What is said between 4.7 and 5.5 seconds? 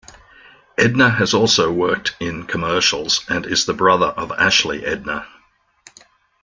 Edner.